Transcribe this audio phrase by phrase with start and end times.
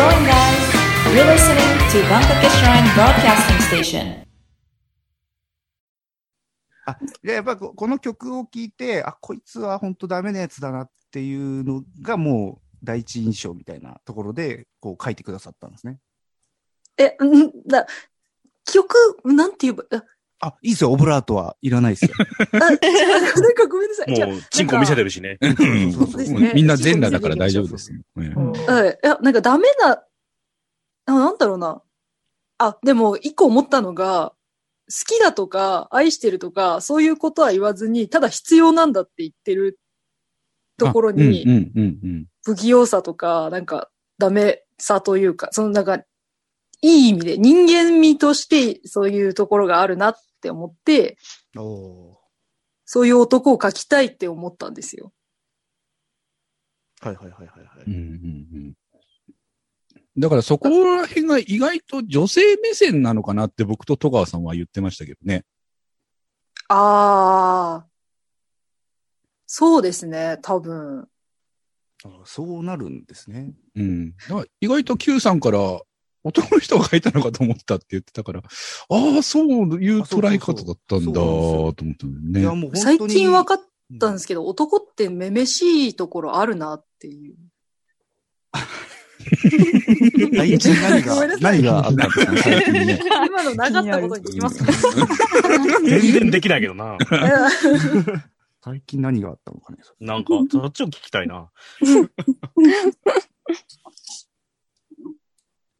[0.00, 0.64] going, guys?
[1.14, 4.26] You're listening to Bangkok Shrine Broadcasting Station.
[6.86, 15.98] あ、じゃあやっぱここの曲を聴いて、あ、こいつは本当ダメなやつだなっていうのがもう第一印象みたいなところで、こう書いてくださったんですね。
[16.96, 17.86] え、んだ、
[18.72, 18.94] 曲、
[19.24, 20.04] なんて言えば、
[20.40, 22.12] あ、あ、いいですよ、オブラートはいらないですよ。
[22.52, 22.78] あなん
[23.54, 24.26] かごめんなさい。
[24.26, 25.38] もう、チンコ見せてるしね。
[25.40, 28.26] そうそうそうですねみんな全裸だから大丈夫ですうい。
[28.26, 28.30] い
[29.02, 30.02] や、なんかダメな、
[31.06, 31.82] あ、なんだろうな。
[32.58, 34.32] あ、でも、一個思ったのが、
[34.90, 39.78] 好きだとか、愛してるとか、そういうことは言わずに、ただ必要なんだって言ってる
[40.76, 41.46] ところに。
[42.42, 46.02] 不器用さとか、なんか、ダメさというか、そのなんか、
[46.82, 51.18] いい意味で、人間味としてそういうところがあるなって思って、
[51.56, 52.18] お
[52.84, 55.12] そういう男を描きたいって思ったんですよ。
[57.02, 57.84] ーはいはいはいはいはい。
[57.86, 58.74] うんうんうん
[60.18, 65.44] だからそこら辺が意外と女性目線なのかなって僕と戸川さんは言ってましたけどね。
[66.68, 67.86] ああ。
[69.46, 71.08] そうですね、多分。
[72.04, 73.52] あそうなるんですね。
[73.76, 74.12] うん。
[74.12, 75.80] だから意外と Q さんから
[76.22, 78.44] 男の人が書いたのかと思ったって言ってたから、あ
[79.18, 79.46] あ、そう
[79.82, 82.40] いう捉え方だったんだと思ったんだよね。
[82.40, 83.60] いやもう本最近分かっ
[83.98, 87.36] たんですけど、男ってめめしいところあるなっていう。
[90.36, 93.00] 最近何が、何があったんですかね、最近ね。
[93.26, 94.72] 今のなかったことにできますか？
[95.84, 96.96] 全然できないけどな。
[98.62, 99.78] 最近何があったのかね。
[100.00, 101.50] なんか、そっちを聞きたいな。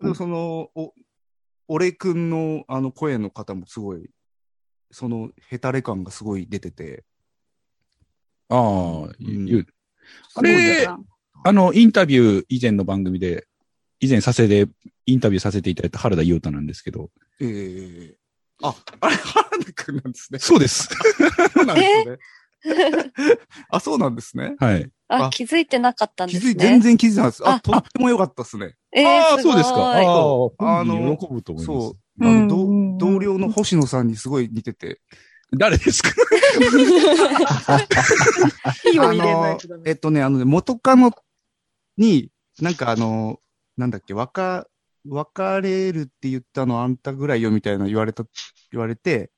[0.01, 0.95] でもその、お、
[1.69, 4.11] 俺くんのあの声の方もすごい、
[4.91, 7.05] そのヘタレ感がすごい出てて、
[8.49, 9.67] ああ、ん言う。
[10.35, 10.89] あれ、
[11.45, 13.47] あの、インタビュー以前の番組で、
[14.01, 14.67] 以前させで、
[15.07, 18.17] インタビューさせていただいた原田裕太なんですけど、ええ
[18.63, 20.39] あ、あれ、原田くんなんですね。
[20.39, 20.89] そうです。
[21.55, 22.19] そうなんですね。
[23.71, 24.57] あ、そうなんですね。
[24.59, 24.91] はい。
[25.09, 26.65] ああ、気づいてなかったん気づい、ですね。
[26.65, 27.45] 全然気づいてないです。
[27.47, 28.77] あ、あとっても良かったですね。
[28.93, 29.77] えーああ、そうですか。
[29.79, 31.79] ああ、あ本の人喜ぶと思います。
[31.81, 32.25] そう。
[32.25, 35.01] あの、うん同同僚の星野さんにすごい似てて。
[35.57, 36.11] 誰ですか
[38.83, 39.83] 火を入れないとダメ。
[39.87, 41.13] えっとね、あのね、元カノ
[41.97, 42.31] に、
[42.61, 43.41] なんかあの、
[43.77, 44.67] なんだっけ、わか、
[45.09, 48.25] 別れるって言ったのあんたぐらいよみたいな言われた、
[48.71, 49.31] 言われて、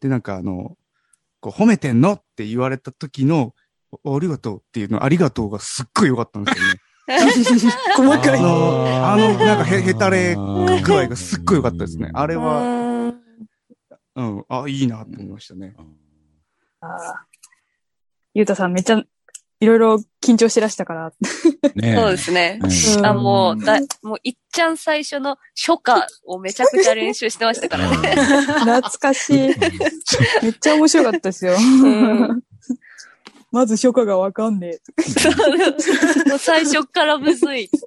[0.00, 0.76] で、なんかあの、
[1.40, 3.54] こう褒めてんのって言われた時の、
[4.04, 6.80] おありがとうっていうの、ありがとうがすっごい良かったんですよね。
[7.96, 8.38] 細かい。
[8.38, 10.40] あの、あの、なんかへ、へたれ具
[10.98, 12.10] 合がすっごい良かったですね。
[12.12, 13.14] あれうは、
[14.16, 15.74] うん、あ、いいなと思いましたね。
[18.34, 19.02] ゆうたさんめっちゃ、
[19.62, 21.12] いろいろ緊張してらしたから。
[21.74, 22.60] ねそうですね。
[22.62, 27.96] うんあ、もう、だ、もう、いっちゃん最初の初夏をめちゃくちゃ練習してましたからね。
[28.64, 29.54] 懐かしい。
[30.42, 31.58] めっちゃ面白かったですよ。
[31.58, 32.40] ん
[33.52, 34.80] まず初夏がわかんねえ。
[36.28, 37.68] もう最初からむずい。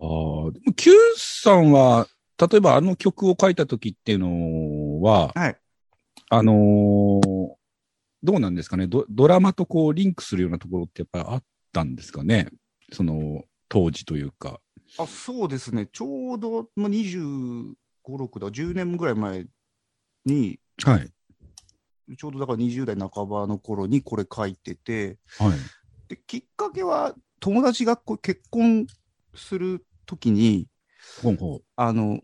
[0.00, 2.08] ああ、でも Q さんは、
[2.38, 5.56] 例えばあの曲を書いた時っていうのは、はい。
[6.30, 7.58] あのー
[8.20, 8.88] どうなんですかね？
[8.88, 12.48] ドドラマとこうリンクするようなところってやっぱりあったんですかね？
[12.92, 14.60] その、当時というか。
[14.98, 15.86] あ、そうですね。
[15.92, 17.74] ちょうど、まあ、25、
[18.06, 19.46] 6だ、10年ぐらい前
[20.24, 21.08] に、はい。
[22.16, 25.58] ちょうどだから20代半ばの頃にこれ書いてて、はい。
[26.08, 28.86] できっかけは友達がこう結婚
[29.34, 30.68] するときに、
[31.22, 32.20] ほんほあの、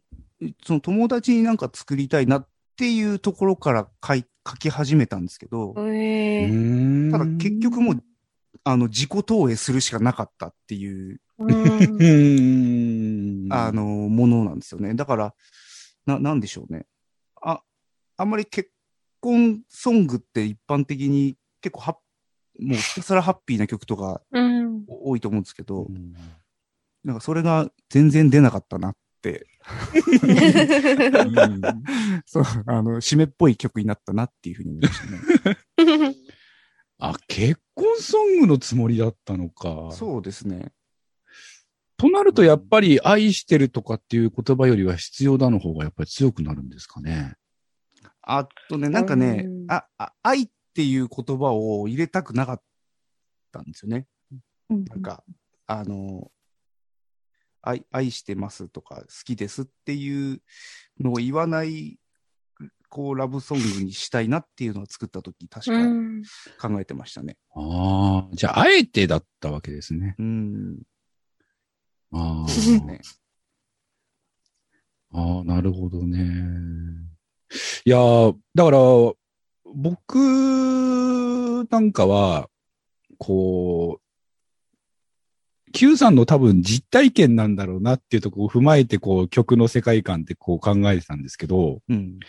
[0.64, 5.80] その友達になんか作りたいなっていうところから書い書き始めたんですけど、う。
[5.80, 8.02] うえーただ結局もう、
[8.64, 11.20] あの、自己投影するしかなかったっていう。
[11.38, 11.44] あ
[13.72, 14.94] の、ものなんですよね。
[14.94, 15.34] だから、
[16.06, 16.86] な、なんでしょうね。
[17.42, 17.62] あ、
[18.16, 18.70] あんまり結
[19.24, 21.98] 婚ソングって一般的に結構は、
[22.60, 24.84] もうひたすらハッピーな曲とかうん。
[24.86, 26.12] 多いと思うんですけどう、ん
[27.04, 29.46] なんかそれが全然出なかったなって、
[30.22, 30.26] う
[31.46, 31.62] ん
[32.26, 36.16] そう、あの、締めっぽい曲になったなっていうふうに思いましたね。
[36.98, 39.90] あ、結婚ソングのつもりだったのか。
[39.92, 40.72] そうですね。
[41.96, 47.34] となると、やっぱり愛してるとかっていう言葉よりは必要だの方がやっぱり強くなるんですかね。
[48.26, 52.62] あとね、なんかねう、んあ、あ愛っていう言葉を入れたくなかっ
[53.52, 54.06] たんですよね。
[54.68, 55.22] なんか、
[55.66, 56.30] あの、
[57.62, 60.42] 愛、愛してますとか、好きですっていう
[61.00, 61.98] のを言わない
[62.94, 66.22] こう、ラブソングにしたいなっていうのを作った時、確うん。
[66.58, 67.36] か考えてましたね。
[67.56, 70.14] ああ、じゃあ、あえてだったわけですね。
[70.16, 70.78] うん。
[72.12, 73.00] あそうですね。
[75.12, 76.24] あ、ああ、なるほどね。
[77.84, 78.78] いやー、だから、
[79.74, 82.48] 僕なんかは、
[83.18, 84.04] こう、
[85.72, 92.20] Q さんの多分実体験なんだろうなっていうところを踏まえて、こう、曲の世界観ってこう考えてたんですけど、うん。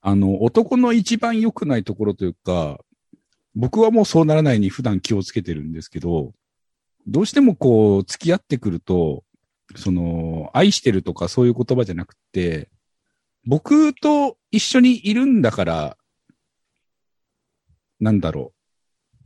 [0.00, 2.78] あの、男の一番良くないところというか、
[3.54, 6.32] 僕はもうそうならないに普段気をつけてるんですけど、
[7.06, 9.22] どうしてもこう、付き合ってくると、
[9.76, 12.70] その、愛してるとかそういう言葉じゃなくて、
[13.46, 15.96] 僕と一緒にいるんだから、
[18.00, 18.64] なんだろう、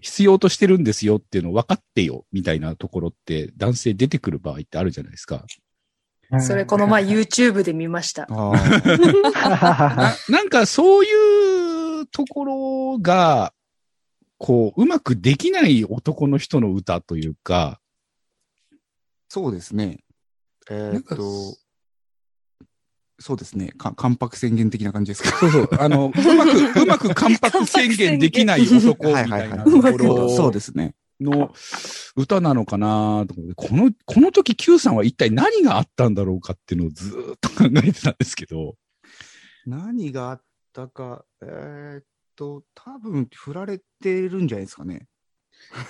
[0.00, 5.44] 必要としてるんですよっていうの分かってよ、みたいなところって男性出てくる場合ってあるじゃないですか。
[6.40, 8.26] それこの前 YouTube で見ました。
[8.30, 13.54] ななんかそういうところが、
[14.36, 17.80] こう、うまくできない男の人の歌というか、
[19.28, 20.04] そうですね。
[20.70, 21.56] えーなんかっと、
[23.20, 23.68] そうですね。
[23.76, 25.36] か関白宣言的な感じですか？
[25.38, 30.94] そうそう、あの、うまく、うまく関白宣言できない男みたいなところそうですね。
[31.20, 31.52] の
[32.14, 38.76] 歌なのかなと思って、この、この時 Q さんは一体何があったんだろうかっていうのをずーっと考えてたんですけど、
[39.66, 40.42] 何があっ
[40.72, 42.04] たか、えーっ
[42.36, 45.08] と、多分振られてるんじゃないですかね。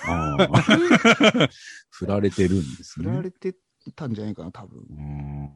[0.07, 1.49] あー
[1.91, 3.05] 振られてるんですね。
[3.07, 3.55] 振られて
[3.95, 4.79] たんじゃないかな、多分。
[4.89, 5.49] うん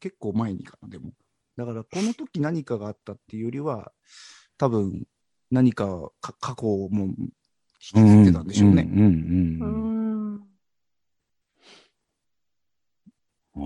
[0.00, 1.12] 結構前にかな、でも。
[1.56, 3.92] だから、この時何かがあったっていうよりは、
[4.58, 5.04] 多分、
[5.50, 7.14] 何かか過去をもう引
[7.80, 8.88] きずってたんでしょうね。
[8.90, 9.10] うんうんうん
[10.34, 10.40] うん。
[13.56, 13.60] あ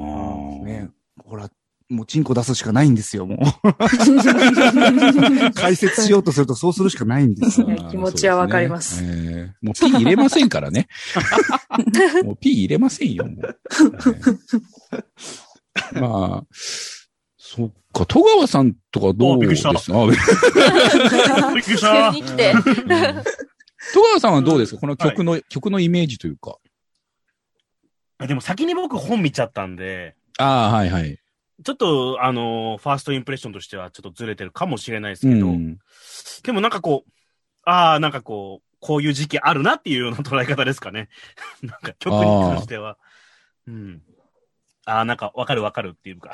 [0.63, 0.89] ーね
[1.25, 1.51] ほら、
[1.91, 3.39] もうチンコ出すしかないんですよ、もう。
[5.55, 7.67] 解説しようとするとそうするしかないんですよ。
[7.91, 10.89] 気持ちはわかりますそうですねえーもう P 入れませんからね。
[12.25, 13.45] もう P 入れませんよ、もう。
[13.45, 14.39] えー
[16.01, 16.47] まあ、
[17.37, 22.55] そっか、戸川さんとかどうですおびっくりしたかあびびっくりした急に来て。
[23.93, 24.81] 戸川さんはどうですか？
[24.81, 26.57] この曲の、曲のイメージというか。
[28.19, 31.19] あでも先に僕本見ちゃったんで、ああ、はいはい。
[31.65, 35.79] ちょっと、あのーファーストインプレッションとしてはちょっとずれてるかもしれないですうけど、ん。
[36.43, 37.11] でもなんかこう、
[37.65, 41.09] ああ、なんかこう、こういう時期あるなっていうような捉え方ですかね。
[41.63, 42.99] なんか曲に関しては。
[43.67, 44.03] うん。
[44.87, 46.33] ああ、なんかわかるわかるっていうか。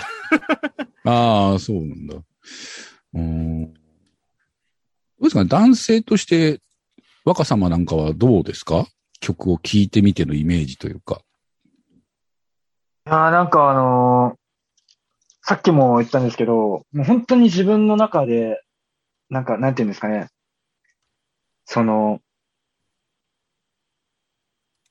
[1.05, 2.17] ああ、そうなんだ。
[3.15, 3.73] うん。
[3.75, 3.81] ど
[5.21, 6.61] うですかね男性として、
[7.25, 8.87] 若様なんかはどうですか？
[9.21, 11.21] 曲を聴いてみてのイメージというか。
[13.07, 14.41] いやーなんかあのー
[15.43, 18.63] さっきも言ったんですけど、もう本当に自分の中で、
[19.31, 20.29] なんか、なんていうんですかね。
[21.65, 22.21] その、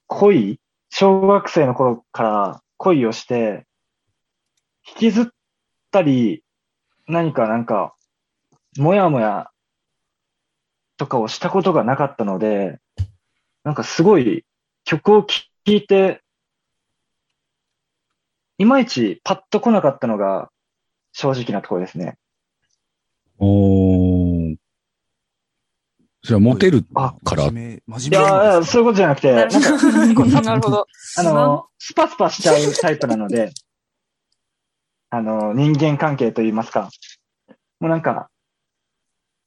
[0.08, 0.60] 恋？
[0.90, 3.68] 小学生の頃から恋をして、
[4.88, 5.26] 引きずっ
[5.92, 6.44] たり、
[7.08, 7.94] 何かなんか、
[8.78, 9.52] もやもや
[10.96, 12.80] とかをしたことがなかったので、
[13.64, 14.46] なんかすごい
[14.86, 16.22] 曲を聴いて、
[18.58, 20.50] いまいちパッと来なかったのが
[21.12, 22.18] 正直なところですね。
[23.40, 23.69] お。
[26.30, 27.46] それはモテるあから。
[27.46, 30.86] 真面目、い真面目やそういうことじゃなくて、な なんるか、なるほど。
[31.18, 33.52] あの、スパスパしちゃうタイプなので、
[35.10, 36.92] あの、人間関係といいますか。
[37.80, 38.30] もうなんか、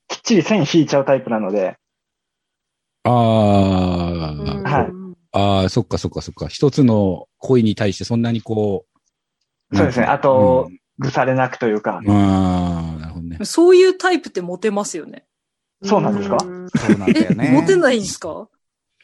[0.08, 1.76] きっちり線引いちゃうタイプなので、
[3.04, 4.92] あうんあ、はい
[5.30, 6.48] ああ、そっかそっかそっか。
[6.48, 8.86] 一つの恋に対してそんなにこ
[9.70, 9.76] う。
[9.76, 10.06] そうですね。
[10.06, 10.68] あと、
[10.98, 13.38] ぐされなくというかう、ん、ああ、なるほどね。
[13.44, 15.26] そういうタイプってモテますよね。
[15.84, 16.36] そうなんですか？
[16.42, 17.50] うんそうなんだよえ、ね。
[17.52, 18.48] モテないんですか？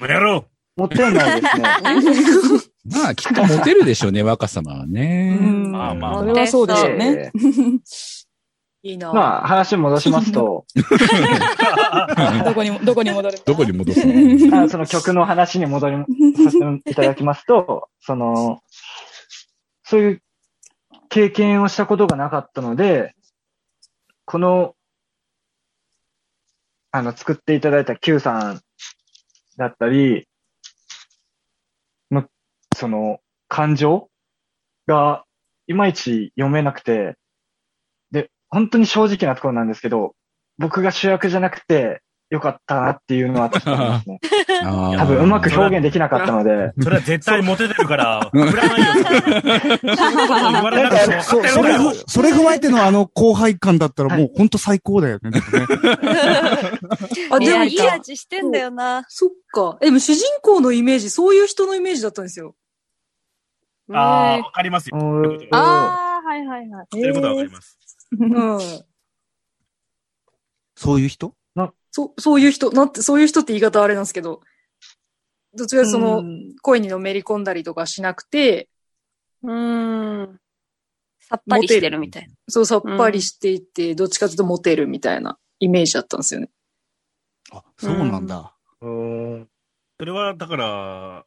[0.01, 1.65] やろモテないですね。
[3.03, 5.37] まあ、きっとモテるでしょうね、若様はね。
[5.41, 7.33] うんまあまあそれはそうでしょうね。
[7.35, 10.65] えいいなーまあ、話戻しますと、
[12.45, 13.43] どこにも、どこに戻るか。
[13.45, 14.63] どこに戻すの？
[14.63, 15.97] あその曲の話に戻り
[16.45, 18.61] させていただきますと、その、
[19.83, 20.23] そういう
[21.09, 23.15] 経験をしたことがなかったので、
[24.25, 24.75] この、
[26.91, 28.61] あの、作っていただいた Q さん
[29.57, 30.27] だったり、
[32.11, 32.25] の、
[32.75, 34.09] その、感情
[34.87, 35.25] が、
[35.67, 37.17] いまいち読めなくて、
[38.11, 40.15] で、本当に正直なところなんですけど、
[40.57, 44.21] 僕が主役じゃなくて、良かったなっていうのはちょっとありますね。
[44.99, 48.81] 多分うまく表現できなかったので、それは絶対モテてるから、振らない
[51.17, 51.23] よ。
[51.23, 55.31] そうそそれふ、それ踏まえてのあの後輩感だったらもうほんと最高だよね。
[55.31, 55.67] でもね
[57.31, 59.05] あ、いや、でもいい味してんだよな。
[59.09, 59.79] そっか。
[59.81, 62.55] えでも主人公のイメージ、そういう人のイメージだったんですよ。
[63.91, 64.99] ああ、ねわかりますよ。
[65.53, 67.03] ああ、はいはいはい。
[67.03, 67.79] ることはわかります。
[68.13, 68.59] うん。
[70.77, 71.38] そういう人？
[71.99, 74.41] そ、そういう人、なんて、そういう人って言い方はあれなんですけど、
[75.55, 78.69] どっちかというとその、うん恋にのめり込んだりとかしなくて、
[79.43, 80.41] うーん。
[81.21, 82.35] さっぱりしてるみたいな。
[82.49, 86.51] そうさっぱりしていて、どっちかというとモテるみたいなイメージだったんですよね。
[87.51, 88.55] あ、そうなんだ。
[88.81, 89.49] うん
[89.99, 91.27] それは、だから、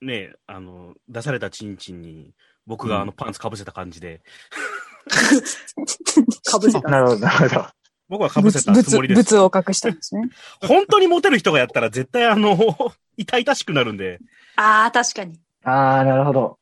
[0.00, 2.34] ね、あの、出されたチンチンに、
[2.66, 4.22] 僕があのパンツかぶせた感じで、
[6.44, 6.88] かぶせた。
[6.88, 7.66] なるほど、なるほど。
[8.08, 9.34] 僕はかぶせたつもり、です。
[9.34, 10.30] 物を隠したんですね。
[10.66, 12.56] 本当にモテる人がやったら絶対あの、
[13.16, 14.18] 痛々しくなるんで、
[14.56, 15.38] ああ、確かに。
[15.64, 16.58] ああ、なるほど。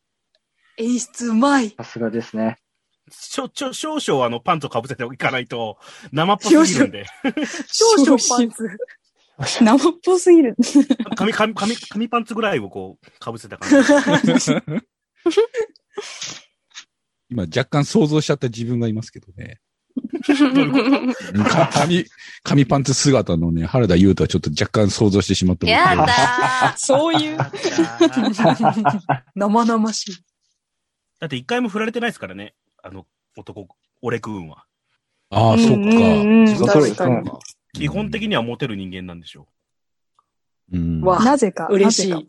[0.76, 1.70] 演出うまい。
[1.70, 2.58] さすがですね。
[3.10, 5.78] ちょ、ちょ、少々あのパンツをかぶせていかないと、
[6.12, 7.06] 生っぽすぎるんで、
[7.68, 8.68] 少々パンツ。
[9.62, 10.56] 生っぽすぎる。
[11.14, 13.82] 紙、紙、紙、紙パンツぐらいをこう、かぶせた感
[14.38, 14.52] じ。
[17.28, 19.60] 今若干想像しちゃった自分がいますけどね。
[20.34, 21.44] どういうこと？
[21.44, 22.04] か紙、
[22.42, 27.38] 紙パンツ姿のね、原田優斗はちょっと若干想像してしまったや僕だ そういう。
[29.34, 30.16] 生々しい。
[31.20, 32.54] だって一回も振られてないですからね。
[32.82, 33.06] あの、
[33.36, 33.68] 男、
[34.02, 34.64] 俺くんは。
[35.30, 35.70] ああ、そっ
[37.24, 37.40] か。
[37.72, 39.48] 基本的にはモテる人間なんでしょ
[40.72, 41.00] うん。
[41.02, 41.68] わなぜか。
[41.68, 42.28] 嬉しい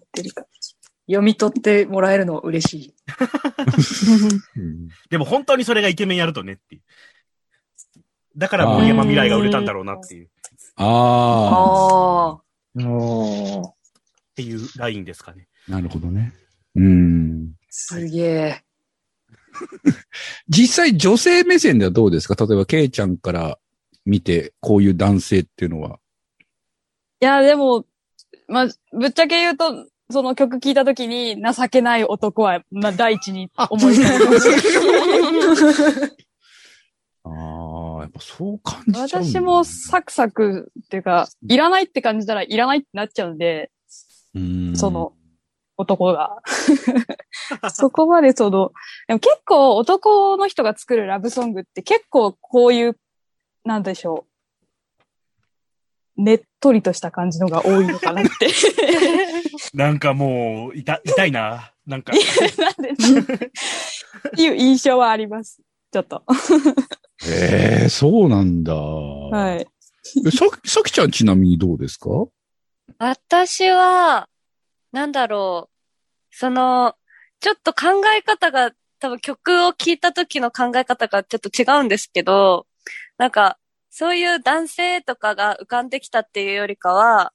[1.08, 2.96] 読み取ってもらえるの嬉しい。
[4.58, 4.90] うんう。
[5.10, 6.82] でも本当にそれがイケメンやるとねっていう。
[8.38, 10.30] だから森山未来が売れたんだろうなっていう、っ
[10.76, 12.42] あああ。
[12.80, 13.70] おー
[14.36, 15.48] ていうラインですかね。
[15.68, 16.34] あ、なるほどね。
[16.76, 17.54] うん。
[17.70, 18.64] すげえ。
[20.48, 22.36] 実際女性目線ではどうですか？
[22.46, 23.58] 例えば、ケイちゃんから
[24.06, 25.98] 見て、こういう男性っていうのは。
[27.20, 27.86] いや、でも、
[28.48, 36.06] まあ、ぶっちゃけ言うと、その曲聴いたときに、情けない男は、まあ、第一に思い浮かびました。
[37.26, 37.34] ああ、
[38.08, 43.70] やっぱそう感じちゃうんだ私もサクサクっていうか、いらないって感じたらいらないってなっちゃうんで、
[44.34, 45.14] うんその、
[45.76, 46.42] 男が。
[47.72, 48.72] そこまでその、
[49.08, 52.98] でも結構男の人が作るラブソングって結構こういう、
[53.66, 54.26] なんでしょ
[56.18, 56.22] う。
[56.24, 58.48] ねっとりとした感じのが多いのかなって。
[59.76, 61.74] なんかもう、痛、痛いな。
[61.86, 62.14] なんか、
[62.58, 62.96] なんで、っ
[64.36, 65.62] ていう印象はあります。
[65.92, 66.24] ちょっと。
[67.26, 68.76] ええそうなんだ。
[68.76, 69.30] は。
[69.30, 69.68] はい
[70.32, 72.10] さ、さきちゃんちなみにどうですか？
[72.98, 74.30] 私は、
[74.94, 75.76] なんだろう。
[76.32, 76.96] その、
[77.40, 82.68] ちょっと考え方が、多分曲を聴いた時の考え方がちょっと違うんですけど、
[83.18, 83.58] なんか、
[83.90, 87.34] そういう男性とかが浮かんできたっていうよりかは、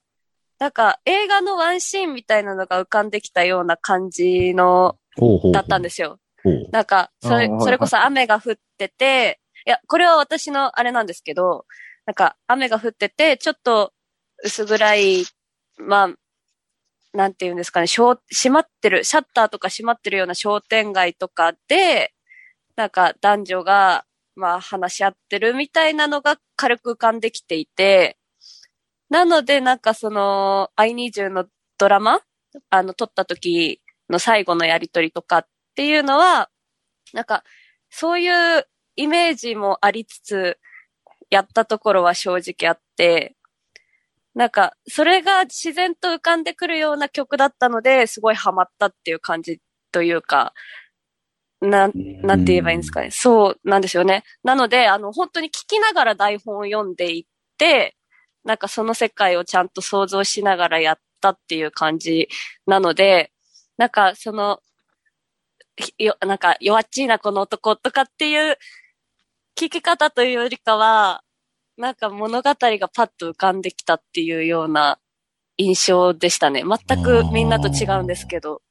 [0.59, 4.97] なんか映画のワンシーンみたいなのが浮かんできたような感じの。
[5.53, 6.19] だったんですよ。
[6.73, 11.67] なんか、それそれこそ雨が降ってて、いや、これは私のあれなんですけど、
[12.07, 13.93] なんか、雨が降ってて、ちょっと
[14.43, 15.25] 薄暗い、
[15.79, 16.15] まあ、
[17.13, 22.13] なんていうんですかね、商閉まってる、シャッターとか閉まってるような商店街とかで、
[22.77, 28.17] なんか男女が、まあ話し合ってるみたいなのが軽く浮かんできていて、
[29.11, 31.47] なのでなんかその、I need you の
[31.79, 32.21] ドラマ
[32.71, 36.51] あの、撮った時の最後のやりとりとかっていうのは、
[37.13, 37.45] なんか、
[37.91, 40.59] そういうイメージもありつつ、
[41.31, 43.37] やったところは正直あって、
[44.35, 49.61] なんか、それが自然と浮かんでくるような曲だったので、すごいハマったっていう感じ
[49.93, 50.55] というか、
[51.61, 53.11] なん、なんて言えばいいんですかね。
[53.11, 54.25] そうなんですよね。
[54.43, 57.25] なので、あの、本当に聞きながら台本を読んでいっ
[57.57, 57.97] て、
[58.45, 62.29] なんかその世界をちゃんと想像しながらやったっていう感じ
[62.67, 63.33] なので、
[63.77, 64.72] なんかその、ひ
[65.99, 68.57] よ、なんか弱っちいなこの男とかっていう
[69.57, 71.23] 聞き方というよりかは、
[71.77, 74.99] なんか物語がパッと浮かんできたっていうような
[75.57, 76.63] 印象でしたね。
[76.63, 78.63] 全くみんなと違うんですけど。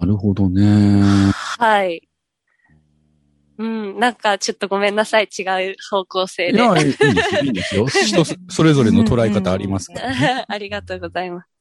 [0.00, 1.32] なるほどね。
[1.58, 2.08] はい。
[3.58, 5.24] うん、なんかちょっとごめんなさい。
[5.24, 6.58] 違う方向性で。
[6.58, 7.42] いや、いいですよ。
[7.42, 7.86] いいですよ。
[7.86, 10.44] 人そそれぞれの捉え方ありますからね。
[10.48, 11.59] ありがとうございます。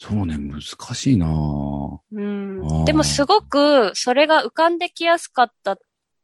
[0.00, 0.60] そうね、難
[0.94, 5.76] しいなぁうんでもすごくそれが浮かんできやすかった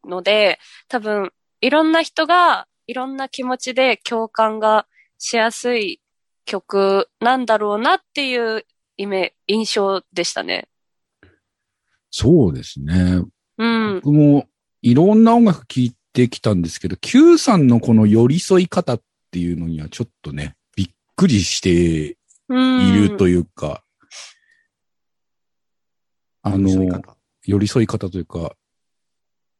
[0.04, 4.86] ので、多分いろんな人がいろんな気持ちで共感が
[5.18, 6.00] しやすい
[6.44, 8.64] 曲なんだろうなっていう
[8.96, 10.68] イメ、印象でしたね。
[12.12, 13.22] そうですね。
[13.58, 14.00] うん。
[14.04, 14.46] 僕も
[14.82, 19.02] いろんな音楽聴いてきたんですけど、Q さんのこの寄り添い方っ
[19.32, 22.16] ていうのにはちょっとね、びっくりしてうん。
[22.50, 23.82] いるというか、
[26.42, 27.00] あの、
[27.44, 28.54] 寄り添い方というか、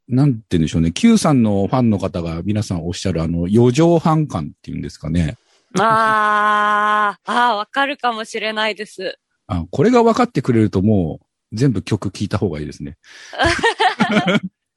[0.07, 0.93] なんて言うんでしょうね。
[0.93, 5.37] Q さんのファンの方が皆さんおっしゃるあの、四畳半感っていうんですかね。
[5.79, 9.19] ああ、ああ、わかるかもしれないです。
[9.47, 11.21] あ、これが分かってくれるとも
[11.53, 12.99] う全部曲聴いた方がいいですね。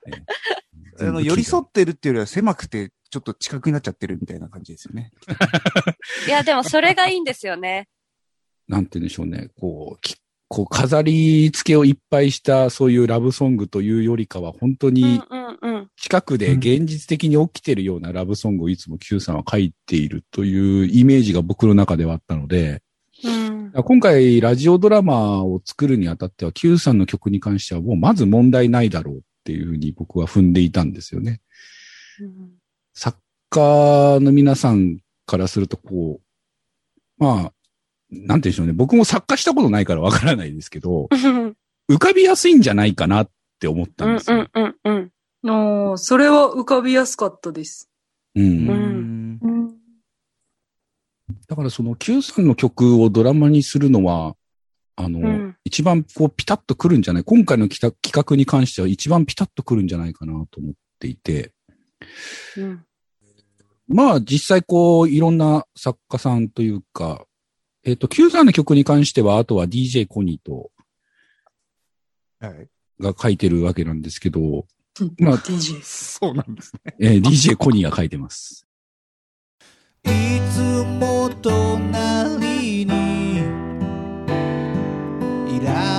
[0.05, 0.23] ね
[0.99, 5.11] あの、寄り添ってるっていうよりは狭くて、ちょっと近くになっちゃってるみたいな感じですよね。
[6.27, 7.87] いや、でもそれがいいんですよね。
[8.67, 9.49] なんて言うんでしょうね。
[9.59, 10.15] こう、き
[10.49, 15.21] こう飾り付けをいっぱいしたそういうラブソングというよりかは本当うんに。
[15.99, 22.81] 近くで現実的に起きてるようなラブソングをいつも Q さんは書いているというイメージが僕の中ではあったので、
[23.23, 23.71] うん。
[23.73, 31.41] 今回ラジオドラマを作るにあたっては Q さんの曲に関してはもうまず問題ないだろうっていうふうに僕は踏んでいたんですよね。
[32.21, 32.51] うん
[32.93, 33.19] 作
[33.49, 34.97] 家の皆さん
[35.27, 37.53] からするとこう、まあ、
[38.09, 38.73] なんて言うんでしょうね。
[38.73, 41.55] 僕も作家したことないからわからないですけど、うん
[41.89, 44.47] 浮かびやすいんじゃないかなって思ったうんんですよ。
[44.53, 45.11] うんうん。
[45.49, 47.89] おーそれは浮かびやすかったです。
[48.35, 49.73] うんうんうん。
[51.47, 54.35] だからその Q さんの曲をドラマにするのは、
[54.97, 57.23] あの、うん一番こうピタッとくるんじゃない？
[57.23, 61.51] 今回の企画企画に関しては一番ピタッとくるんじゃないかなと思っていて、
[62.57, 62.83] うん
[63.87, 67.25] まあ実際こういろんな作家さんというか、
[67.87, 70.71] えっ、と Q さんの曲に関してはあとは DJ コニーと
[72.39, 72.67] はい。
[72.99, 74.65] が書いてるわけなんですけど、
[75.19, 75.81] まあ DJ。
[75.81, 76.95] そうなんですね。
[76.99, 78.67] えー DJ コニーが書いてます。
[80.03, 80.09] い
[80.53, 80.59] つ
[80.99, 83.37] も隣に
[85.57, 85.96] いら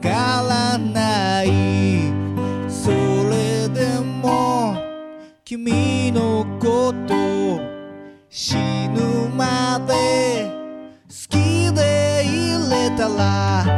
[0.00, 0.08] か
[0.48, 1.48] らない。
[2.68, 4.76] それでも
[5.44, 7.14] 君のこと
[8.28, 8.56] 死
[8.88, 10.50] ぬまで
[11.08, 13.77] 好きでいれたら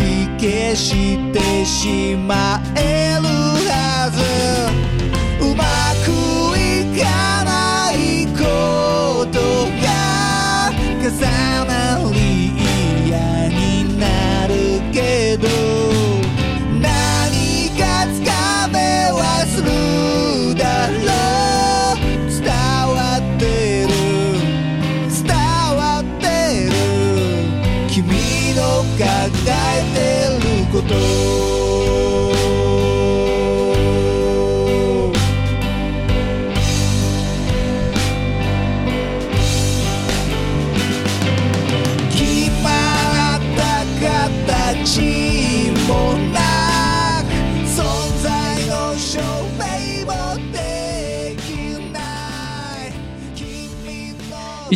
[0.00, 3.39] き消してしまえる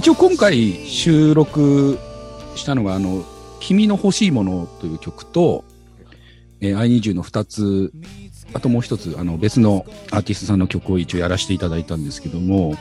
[0.04, 1.98] 一応今回収録
[2.56, 3.24] したのが、あの、
[3.58, 5.64] 君の欲しいものという曲と、
[6.60, 7.90] えー、i20 の2つ、
[8.52, 12.74] あともう一つ、あの、別のアーティストさんの曲を一応やらせていただいたんですけども、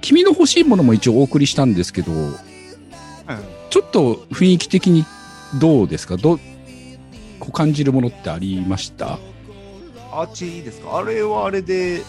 [0.00, 2.34] 君の欲しいものも一応お送りしたんですけど、うん
[3.70, 5.04] ちょっと雰囲気的に
[5.60, 6.16] どうですか？
[6.16, 6.38] ど、
[7.38, 9.20] こう感じるものってありました？
[10.10, 10.98] アーチいいですか？
[10.98, 12.02] あれはあれで、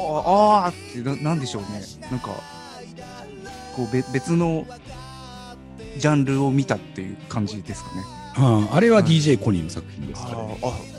[0.00, 1.82] ああってな、なんでしょうね。
[2.10, 2.30] なんか、
[3.74, 4.66] こうべ別の
[5.96, 8.02] ジャンルを見たっていう感じですかね。
[8.34, 10.38] あああれは DJ コニーの作品ですあから、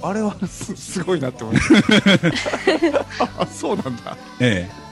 [0.04, 1.82] あ、あれはす すごいなって思いまし
[2.98, 3.06] た。
[3.42, 4.18] あ、そうなんだ。
[4.40, 4.84] ええ。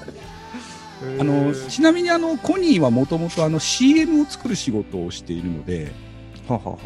[1.19, 5.91] あの、ちなみにあの、コニーはもともとあの CM を作る仕事をしているので、
[6.47, 6.77] ははは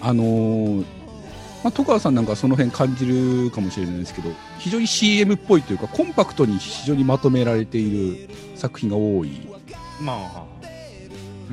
[0.00, 0.84] あのー
[1.62, 9.30] まあ、戸川さんなんかその辺感じるかもしれないですけど、非常に CM っぽいというか、コンパクトに非常にまとめられている作品が多い。
[10.00, 10.44] まあ、
[11.50, 11.52] う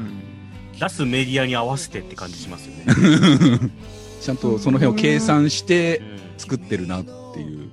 [0.76, 0.80] ん。
[0.80, 2.86] 出すメディアに合わせてって感じしますよね。
[4.22, 7.70] ちゃんとその辺を計算してうん作ってるなっていう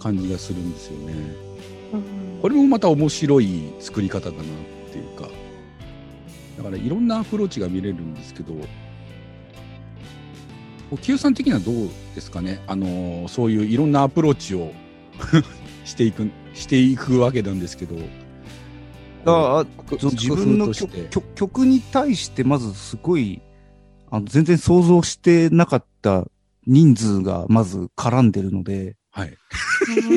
[0.00, 1.14] 感じがするんですよね。
[2.42, 4.44] これもまた面白い作り方だなっ
[4.92, 5.28] ていうか。
[6.58, 8.54] だからいろんなアプローチが見れるんですけど、
[10.90, 12.60] お清さん的にはどうですかね？
[12.66, 14.72] あのーそういういろんなアプローチを
[15.84, 17.94] していく、していくわけなんですけど。
[19.26, 19.66] あ
[19.98, 23.42] その自分の曲曲曲に対してまずすごい
[24.10, 26.24] あの全然想像してなかった
[26.66, 29.36] 人数がまず絡んでるので、はい。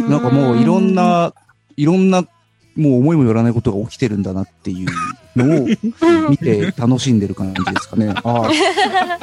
[0.10, 1.34] なんかもういろんな、
[1.76, 2.22] いろんな、
[2.76, 4.90] もう思いもよらないことが起きてるんだなっていう
[5.36, 5.68] のを
[6.30, 8.14] 見て楽しんでる感じですかね。
[8.24, 8.52] ああ、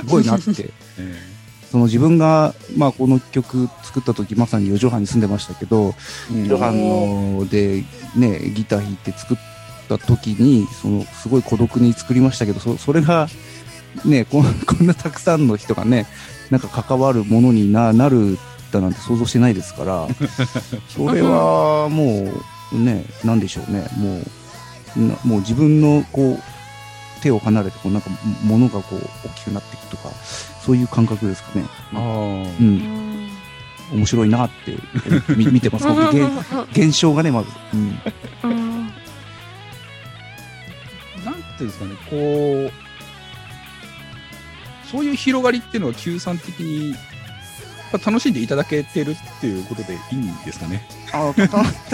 [0.01, 0.71] すごいなって。
[0.99, 1.35] え
[1.71, 5.95] その自分が、まあこの曲作った時まさに四畳半に住んでましたけど、ー
[6.31, 9.37] 四畳半のでね、ギター弾いて作っ
[9.89, 13.29] た時に、そのすごい孤独に作りましたけど、そそれが
[14.05, 16.07] ねこん、 こんなたくさんの人がね、
[16.51, 18.39] なんか関わるものにななる
[18.73, 20.09] だなんて想像してないですから、
[20.89, 22.33] それはも
[22.73, 24.21] うね、なんでしょうね、も
[24.97, 26.43] う、なもう自分のこう、
[27.23, 28.11] 手を離れて、こうなんか
[28.43, 30.11] 物がこう大きくなっていくとか、
[30.65, 31.65] そういう感覚ですかね。
[31.95, 32.63] ああう。
[32.63, 33.31] ん、
[33.93, 34.77] 面白いなって
[35.35, 35.87] 見見てます。
[36.73, 37.49] 現象がね、まず。
[38.43, 38.64] うん
[41.65, 42.73] いうんですかね、こう、
[44.91, 46.95] そういう広がりっていうのは、Q さん的に、
[47.93, 50.87] 楽しんでいただけてるっていうことでいいんですかね。
[51.13, 51.47] あた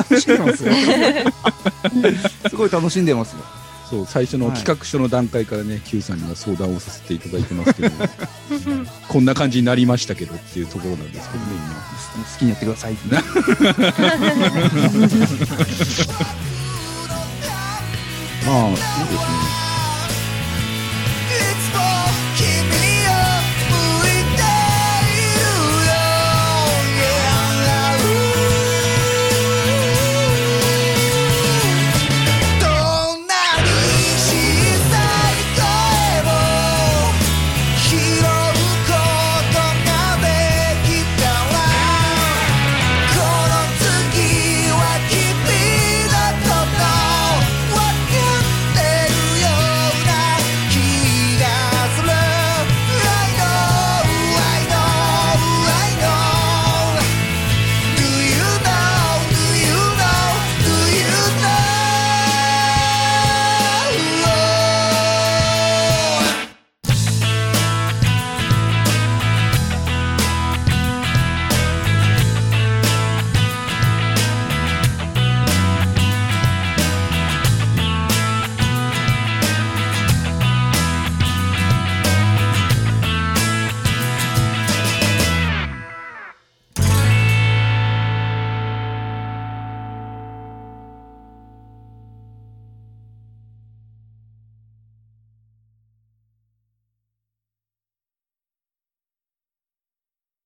[0.03, 0.73] 楽しんでますよ。
[2.49, 3.45] すごい楽しんでますよ。
[3.91, 7.91] そう、最初のはい企画書の段階からね、Q さんには相談をさせていただいてますけど、
[9.09, 11.51] こんな感じになりましたけどっていうところなんですけどね、
[12.33, 12.97] 好きにやってください。
[13.05, 13.21] 今。
[18.51, 19.70] まあ、そうですね。